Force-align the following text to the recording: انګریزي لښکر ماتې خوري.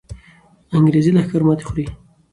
انګریزي 0.77 1.11
لښکر 1.15 1.41
ماتې 1.47 1.65
خوري. 1.67 1.85